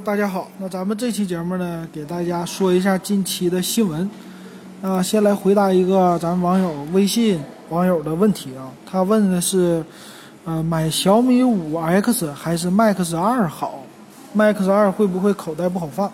[0.00, 0.48] 大家好。
[0.58, 4.08] 那咱们这期节目呢，给大家说一下近期的新闻。
[4.82, 8.68] 啊，先来回答一个咱网友微信网友的问题啊。
[8.84, 9.84] 他问的是，
[10.44, 13.82] 呃，买小米五 X 还是 Max 二好
[14.36, 16.10] ？Max 二会不会口袋不好放？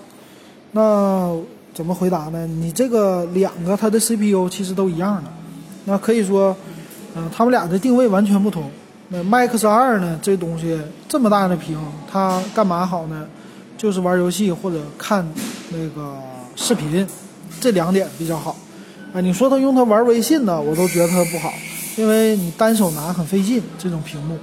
[0.72, 1.34] 那
[1.72, 2.46] 怎么回答呢？
[2.46, 5.30] 你这个两个它的 CPU 其实都一样的，
[5.86, 6.54] 那可以说，
[7.14, 8.70] 嗯、他们俩的定位完全不同。
[9.08, 11.78] 那 Max 二呢，这东西这么大的屏，
[12.10, 13.26] 它干嘛好呢？
[13.80, 15.26] 就是玩游戏或者看
[15.70, 16.14] 那个
[16.54, 17.06] 视频，
[17.58, 18.54] 这两点比较好。
[19.14, 21.50] 啊，你说他用它玩微信呢，我都觉得它不好，
[21.96, 24.36] 因为你单手拿很费劲这种屏幕。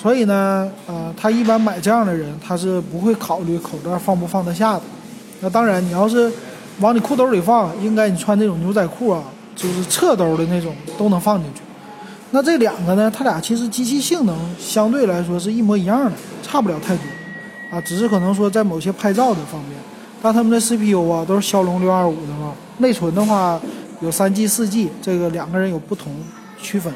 [0.00, 4.82] 所以呢，呃，他一般买这样的人，他是不会考虑口袋放不放得下的。
[5.40, 6.30] 那当然，你要是
[6.78, 9.24] 往你裤兜里放，应该你穿那种牛仔裤啊，
[9.56, 11.62] 就是侧兜的那种都能放进去。
[12.30, 16.12] 那这两个呢，它俩其实机器性能相对来说是一模一样的，
[16.44, 17.04] 差不了太多，
[17.72, 19.78] 啊，只是可能说在某些拍照的方面，
[20.20, 23.58] 但他们的 CPU 啊都是骁龙六二五的嘛，内存的话
[24.00, 26.12] 有三 G、四 G，这个两个人有不同
[26.60, 26.92] 区分。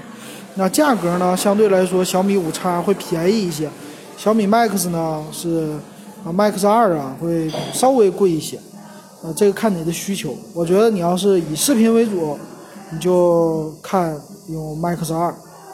[0.57, 3.71] 那价格呢，相对来说小米五叉会便宜一些，
[4.19, 5.79] 小米 Max 呢是
[6.23, 8.59] 啊 Max 二啊会稍微贵一些，
[9.23, 10.37] 呃，这个看你的需求。
[10.53, 12.39] 我觉得你要是以视频为主，
[12.91, 14.15] 你就看
[14.49, 15.33] 用 Max 二；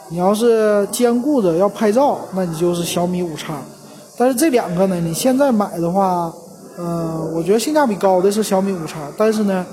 [0.09, 3.55] 你要是兼顾着要拍照，那你就是小米五叉。
[4.17, 6.33] 但是这两个呢，你现在买的话，
[6.77, 9.65] 呃，我觉得性价比高的是小米五叉，但是呢，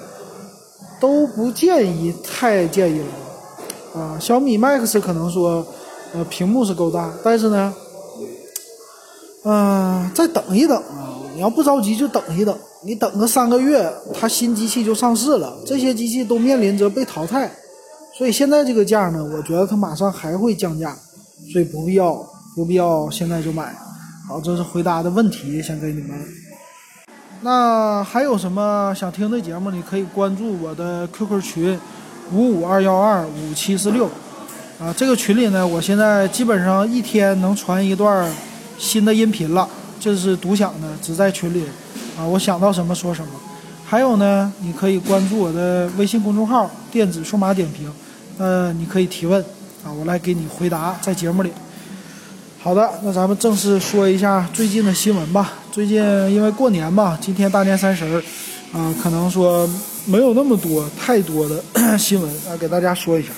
[0.99, 4.01] 都不建议太建议了。
[4.01, 5.67] 啊，小米 Max 可能说，
[6.15, 7.75] 呃，屏幕是够大，但是呢，
[9.45, 11.19] 嗯、再等一等啊！
[11.35, 17.51] 你要不着急就等一等，你等个三个月，它新机器就上市了，这些机器都面临着被淘汰，
[18.17, 20.97] 所以现在这个价呢，我觉得它马上还会降价，
[21.53, 22.15] 所以不必要
[22.55, 23.75] 不必要现在就买。
[24.31, 26.17] 好，这是回答的问题，先给你们。
[27.41, 31.77] 那还有什么想听的节目，你可以关注我的 QQ 群
[32.33, 34.09] 五五二幺二五七四六
[34.79, 34.95] 啊。
[34.97, 38.33] 这个群里呢，我现在基本上一天能传一段
[38.79, 39.69] 新的音频了，
[39.99, 41.65] 这是独享的，只在群里
[42.17, 42.23] 啊。
[42.25, 43.33] 我想到什么说什么。
[43.85, 47.93] 还有呢，你可以关注我的微信公众号“电子数码点评”，
[48.39, 49.43] 呃，你可以提问
[49.85, 51.51] 啊，我来给你回答在节目里。
[52.63, 55.55] 好的，那咱们正式说一下最近的新闻吧。
[55.73, 55.97] 最近
[56.31, 58.23] 因为过年嘛，今天大年三十儿，
[58.79, 59.67] 啊、可能说
[60.05, 61.65] 没有那么多太多的
[61.97, 63.31] 新闻啊，给大家说一下。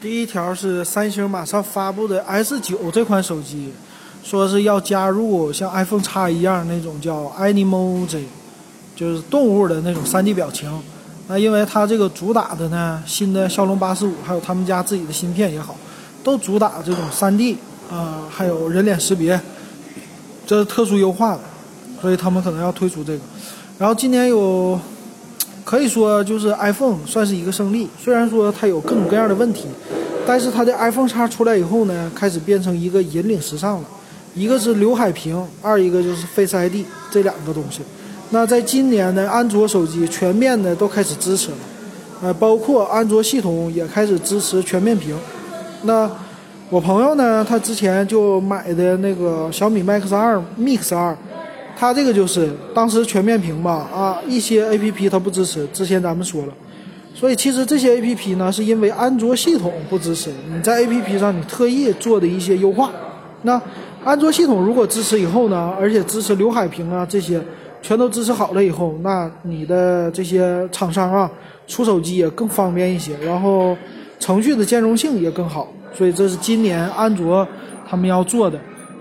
[0.00, 3.72] 第一条是三星马上发布的 S 九这款手机，
[4.22, 8.22] 说是要加入像 iPhone X 一样那种叫 Animoji，
[8.94, 10.70] 就是动物的那种 3D 表情。
[11.26, 15.74] 那因为它这个主打的呢，新的骁龙八四五，还有他们家自己的芯片也好，
[16.22, 17.56] 都主打这种 3D
[17.90, 19.40] 啊、还有人脸识别，
[20.46, 21.40] 这是特殊优化的，
[22.00, 23.20] 所以他们可能要推出这个。
[23.78, 24.78] 然后今年有，
[25.64, 29.66] 可以说就是 iPhone 算是一个胜利，虽然说它有各种各样的问题，
[30.26, 33.84] 但是它的 iPhone X 出来以后呢，开始变成一个引领时尚了。
[34.34, 37.80] 一个是刘海屏，二一个就是 Face ID 这两个东西。
[38.30, 41.56] 那在今年呢，安卓手机全面的都开始支持了，
[42.22, 45.16] 呃，包括安卓系统也开始支持全面屏。
[45.84, 46.10] 那
[46.68, 51.16] 我朋友呢，他之前就买的那个小米 Max 二 Mix 二，
[51.78, 56.52] 他这个就是当时全面屏吧，啊，一些 A P P 它不支持，之前咱们说了，
[57.14, 62.90] 所以其实这些 A P P 呢，是因为安卓系统不支持，你在 A P P 上你特意做的一些优化。
[63.42, 63.62] 那
[64.02, 67.40] 安卓系统如果支持以后呢，而且支持刘海屏啊这些，
[67.80, 71.30] 全都支持好了以后，那你的这些厂商啊
[71.68, 73.76] 出手机也更方便一些，然后
[74.18, 75.72] 程序的兼容性也更好。
[75.96, 77.46] 所以这是今年安卓
[77.88, 78.58] 他们要做的，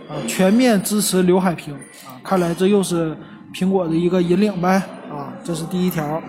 [0.08, 1.74] 啊，全面支持刘海屏
[2.06, 3.14] 啊，看来这又是
[3.54, 6.22] 苹果的一个引领呗，啊，这是第一条。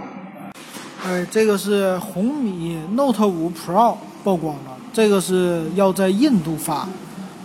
[1.06, 3.94] 哎，这个是红米 Note 5 Pro
[4.24, 6.88] 曝光了，这个是要在印度发，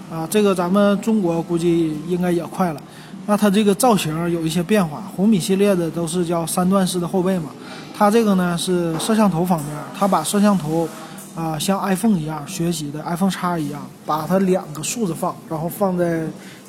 [0.10, 2.82] 啊，这个咱们中国估计应该也快了。
[3.28, 7.52] 那它这个造型有一些变化，红米系列的都是叫三段式的后背嘛，
[7.96, 10.90] 它这个呢是摄像头方面，它把摄像头。
[11.36, 16.26] 啊，像 iPhone 一样学习的 iPhone X 一样，把它两个竖着放，然后放在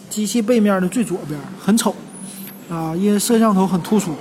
[0.09, 1.95] 机器背面的最左边，很丑
[2.71, 4.15] 啊，因为摄像头很突出。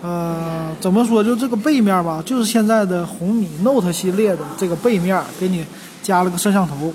[0.00, 1.24] 呃，怎么说？
[1.24, 5.64] 就这个背面吧，就是现在的红米 Note 系列的这个背面，给你
[6.02, 6.92] 加了个摄像头。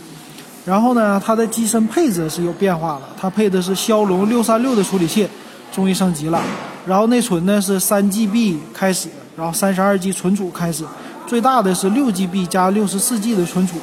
[0.64, 5.28] 然后呢，它的机身配置是有变化了，它配的是骁龙六三六的处理器，
[5.72, 6.40] 终于升级了。
[6.86, 10.86] 然后内存呢是三 GB 开始，然后三十二 G 存储开始。
[11.30, 13.78] 最大的是六 GB 加六十四 G 的存储，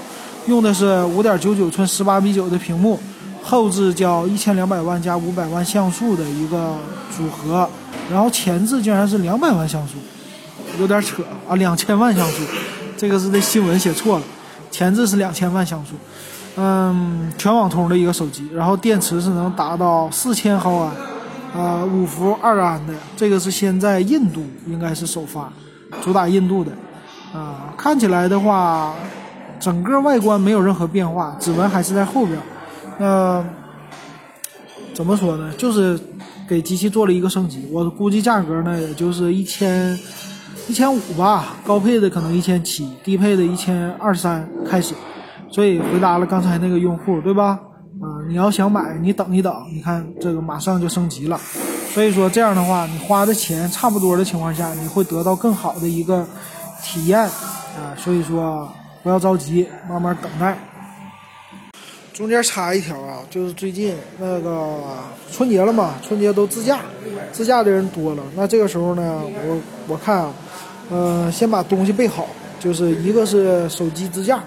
[0.49, 2.99] 用的是五点九九寸十八比九的屏幕
[3.41, 6.75] 后置叫一千两百万加五百万像素的一个
[7.17, 7.71] 组合，
[8.11, 9.95] 然后前置竟然是两百万像素，
[10.81, 12.43] 有点扯啊，两千万像素，
[12.97, 14.25] 这个是这新闻写错了，
[14.73, 15.93] 前置是两千万像素，
[16.57, 20.93] 嗯，全网通的一个手机，然后电池是能达到四千毫安，
[21.55, 25.53] 呃，五伏二安的，这个是先在印度应该是首发，
[26.03, 26.73] 主打印度的，
[27.37, 28.95] 啊，看起来的话。
[29.59, 32.39] 整个外观没有任何变化，指纹还是在后边。
[32.99, 33.43] 那
[34.93, 35.51] 怎么说呢？
[35.57, 35.99] 就是
[36.47, 37.67] 给机器做了一个升级。
[37.73, 39.99] 我估计价格呢，也就是一千
[40.69, 44.95] 一千五吧，高配的可能一千七，低配的一千二三开始。
[45.51, 47.59] 所以回答了刚才那个用户，对吧？
[48.03, 51.41] 啊，你要想买，你等一等，你看这个马上就升级了。
[51.95, 56.27] 所以说这样的话，你花的钱差不多的情况下，你会得到更好的一个
[56.83, 57.95] 体验啊。
[57.97, 58.71] 所以说。
[59.03, 60.59] 不要着急，慢慢等待。
[62.13, 64.81] 中间插一条啊，就是最近那个
[65.31, 66.81] 春节了嘛，春节都自驾，
[67.31, 68.23] 自驾的人多了。
[68.35, 70.35] 那这个时候呢，我我看啊，
[70.91, 72.27] 呃，先把东西备好，
[72.59, 74.39] 就是一个是手机支架，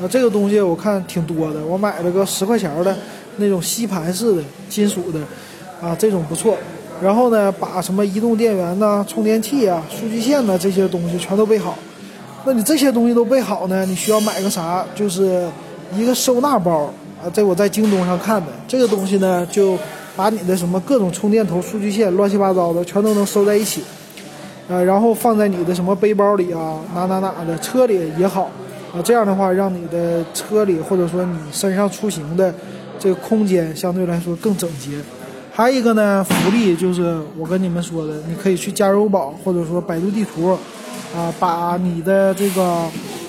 [0.00, 2.96] 啊，这个东西我看挺多的，我买了个十块钱的
[3.38, 5.18] 那种吸盘式的金属的，
[5.82, 6.56] 啊，这种不错。
[7.02, 11.76] 然后呢，把什么移动电源呐、充电器啊、数据线呐这些东西全都备好。
[12.44, 13.84] 那你这些东西都备好呢？
[13.86, 14.84] 你需要买个啥？
[14.94, 15.48] 就是
[15.96, 16.84] 一个收纳包
[17.20, 18.46] 啊，这我在京东上看的。
[18.68, 19.76] 这个东西呢，就
[20.14, 23.82] 把你的什么各种充电头、数据线、乱七八糟的全都能收在一起，
[24.68, 28.48] 呃，然后放在你的什么背包里啊，哪哪哪的车里也好
[28.94, 29.02] 啊。
[29.02, 32.54] 这样的话，让你的车里或者说你身上出行的
[32.98, 34.98] 这个空间相对来说更整洁。
[35.56, 40.56] 还有一个呢，福利就是我跟你们说的，你可以去加油宝或者说百度地图。
[41.16, 42.84] 啊，把你的这个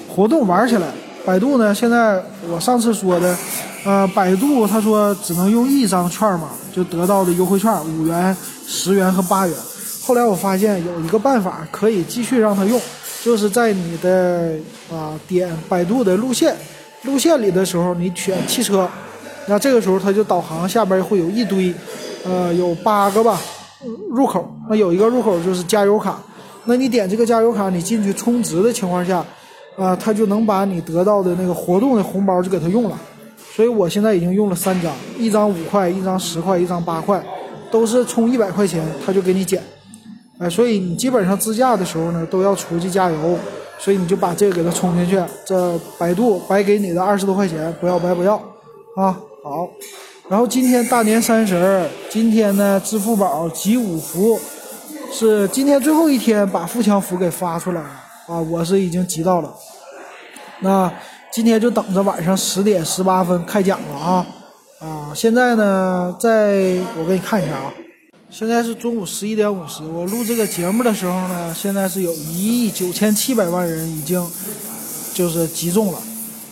[0.09, 0.87] 活动玩起来。
[1.25, 3.37] 百度呢，现在我上次说的，
[3.85, 8.35] 呃，百度他说只能用一张券码就得到的优惠券，五元、
[8.65, 9.55] 十元和八元。
[10.03, 12.81] 后来我发现有一个办法可以继续让他用，
[13.23, 14.55] 就是在你的
[14.91, 16.53] 啊点百度的路线
[17.03, 18.89] 路线里的时候，你选汽车，
[19.45, 21.73] 那这个时候它就导航下边会有一堆，
[22.27, 23.39] 呃，有八个吧
[24.09, 26.19] 入口，那有一个入口就是加油卡。
[26.65, 29.23] 那你点这个加油卡，你进去充值的情况下，
[29.77, 32.99] 啊，他就能把你得到的那个活动的红包就给他用了。
[33.55, 37.23] 所以我现在已经用了三张，一张五块，一张十块，一张八块，
[37.71, 39.63] 都是充一百块钱他就给你减。
[40.39, 43.37] 哎，所以你基本上自驾的时候呢，都要出去加油，
[43.79, 48.35] 所以你就把这个给他充进去，这百度白给你的二十多块钱不要白不要
[48.95, 49.17] 啊。
[49.43, 49.69] 好，
[50.29, 54.37] 然后今天大年三十儿，今天呢，支付宝集五福。
[55.09, 57.87] 是今天最后一天把富强福给发出来了
[58.27, 58.37] 啊！
[58.37, 59.49] 我是已经集到了，
[60.59, 60.91] 那
[61.31, 64.27] 今天就等着晚上十点十八分开奖了啊！
[64.81, 67.73] 啊，现在呢，在我给你看一下啊，
[68.29, 74.21] 现在是中午十一点五十，我录这个节目的时候呢，现在是有一亿九千七百万人已经
[75.13, 75.99] 就是集中了，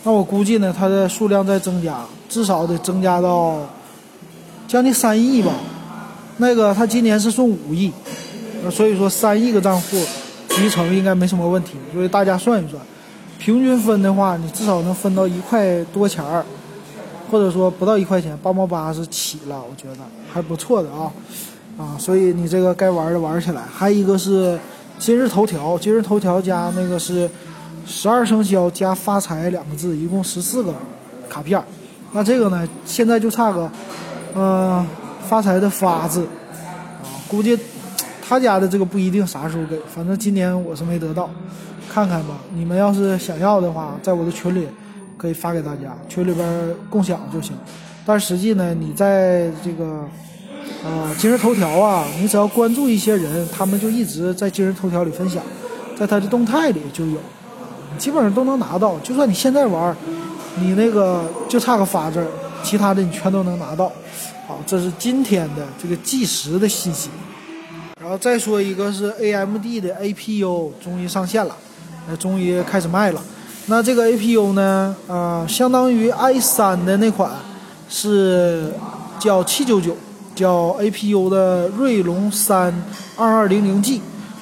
[0.06, 3.58] 那我估计呢，它的数量在增加，至少得增加到
[4.68, 5.54] 将近三亿吧。
[6.36, 7.90] 那个他今年是送五亿。
[8.70, 10.04] 所以说三亿个账户
[10.50, 12.82] 集成应该没什么问题，所以大家算一算，
[13.38, 16.44] 平均分的话，你至少能分到一块多钱儿，
[17.30, 19.98] 或者说不到一块钱，八毛八是起了，我觉得
[20.34, 21.12] 还不错的啊
[21.78, 21.96] 啊！
[22.00, 23.62] 所以你这个该玩的玩起来。
[23.72, 24.60] 还有一个是
[24.98, 27.30] 今日头条，今日头条加那个是
[27.86, 30.74] 十二生肖加发财两个字，一共十四个
[31.30, 31.64] 卡片。
[32.16, 33.70] 那这个呢，现在就差个
[34.34, 34.88] 嗯
[35.28, 36.22] 发财的发字
[37.04, 37.60] 啊，估计。
[38.28, 41.30] 他家的这个不一定啥时候给，反正今年我是没得到，
[41.88, 42.34] 看看吧。
[42.56, 44.68] 你们要是想要的话，在我的群里
[45.16, 47.56] 可以发给大家，群里边共享就行。
[48.04, 50.00] 但实际呢，你在这个
[50.84, 55.44] 啊今日头条啊，你只要关注一些人，他们就一直在今日头条里分享，
[55.96, 57.20] 在他的动态里就有，
[58.00, 58.98] 基本上都能拿到。
[59.04, 59.96] 就算你现在玩，
[60.60, 62.28] 你那个就差个发字儿，
[62.64, 63.92] 其他的你全都能拿到。
[64.48, 67.10] 好，这是今天的这个计时的信息。
[68.00, 71.56] 然后再说一个是 AMD 的 APU 终于上线了，
[72.08, 73.22] 呃，终于开始卖了。
[73.66, 77.32] 那这个 APU 呢，呃，相当于 i3 的那款
[77.90, 78.72] 是
[79.20, 79.94] 叫799，
[80.36, 82.72] 叫 APU 的锐龙3
[83.18, 84.00] 2200G，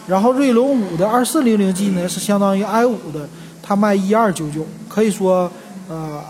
[0.08, 3.30] 然后锐龙5的 2400G 呢是相当于 i5 的，
[3.62, 5.50] 它卖1299，可以说，
[5.94, 6.24] 呃，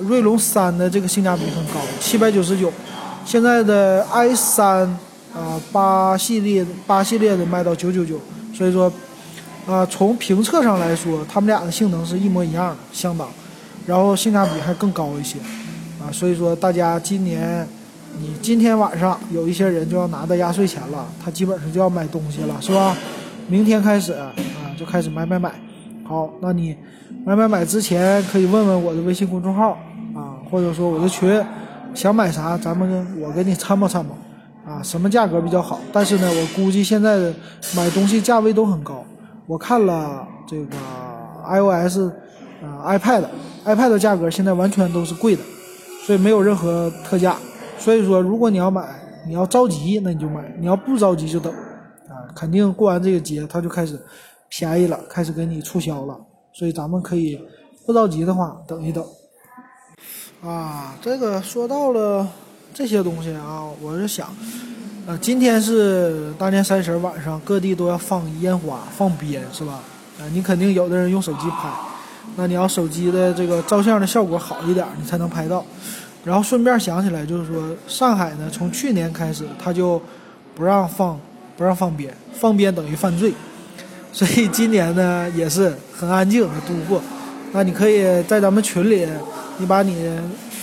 [0.00, 2.70] 锐龙3的这个性价比很高，799，
[3.24, 4.88] 现在的 i3。
[5.34, 8.18] 啊，八系列八系列的卖到九九九，
[8.52, 8.90] 所以说，
[9.66, 13.28] 啊，从评测上来说，他们俩的性能是一模一样的，相当，
[13.86, 15.38] 然后性价比还更高一些。
[16.00, 17.68] 啊，所以说大家今年，
[18.18, 22.96] 你今天晚上有一些人就要拿到压岁钱了，他基本上就要买东西了，是吧？
[23.46, 24.32] 明天开始啊，
[24.80, 25.52] 就开始买买买。
[26.08, 26.74] 好，那你
[27.26, 29.72] 买买买之前可以问问我的微信公众号
[30.16, 31.44] 啊，或者说我的群，
[31.92, 34.16] 想买啥，咱们我给你参谋参谋
[34.66, 35.78] 啊，什么价格比较好？
[35.92, 37.34] 但是呢，我估计现在的
[37.76, 39.04] 买东西价位都很高。
[39.46, 40.76] 我看了这个
[41.46, 41.98] iOS，
[42.62, 45.42] 啊 iPad，iPad 的价格现在完全都是贵的，
[46.06, 47.36] 所以没有任何特价。
[47.76, 48.82] 所以说，如果你要买，
[49.26, 51.52] 你要着急，那你就买；你要不着急就等
[52.08, 54.00] 啊，肯定过完这个节它就开始。
[54.48, 56.18] 便宜了，开始给你促销了，
[56.52, 57.40] 所以咱们可以
[57.86, 59.04] 不着急的话等一等。
[60.42, 62.26] 啊，这个说到了
[62.72, 64.28] 这些东西啊，我是想，
[65.06, 69.80] 呃，今天是大年三十晚上，各地都要放烟花、放鞭，是吧？
[70.20, 71.68] 啊，你肯定有的人用手机拍，
[72.36, 75.64] 那你要手机的这个照相的效果好一点，你才能拍到。
[76.24, 80.00] 然后顺便想起来，就是说上海呢，从去年开始他就
[80.54, 81.18] 不让放，
[81.56, 83.32] 不让放鞭，放鞭等于犯罪。
[84.12, 87.00] 所以今年呢也是很安静的度过，
[87.52, 89.06] 那你可以在咱们群里，
[89.58, 90.10] 你把你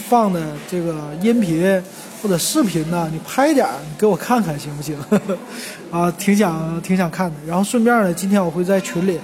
[0.09, 1.81] 放的这个音频
[2.21, 4.97] 或者视频呢，你拍点儿给我看看行不行？
[5.91, 7.35] 啊，挺想挺想看的。
[7.47, 9.19] 然后顺便呢，今天我会在群里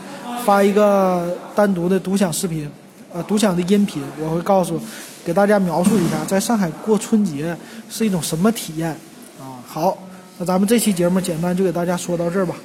[0.45, 2.69] 发一个单独的独享视频，
[3.11, 4.79] 呃，独享的音频，我会告诉
[5.25, 7.55] 给大家描述一下在上海过春节
[7.89, 8.89] 是一种什么体验
[9.39, 9.59] 啊。
[9.67, 9.97] 好，
[10.37, 12.55] 那咱们这期节目简单就给大家说到这儿吧。